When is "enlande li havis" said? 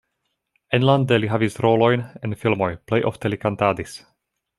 0.77-1.59